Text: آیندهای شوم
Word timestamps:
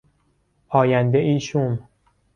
آیندهای 0.69 1.39
شوم 1.39 1.87